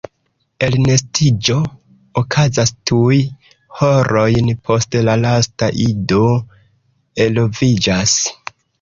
Elnestiĝo 0.67 1.57
okazas 2.21 2.73
tuj 2.93 3.19
horojn 3.83 4.51
post 4.71 5.01
la 5.11 5.19
lasta 5.29 5.73
ido 5.89 6.27
eloviĝas. 7.29 8.21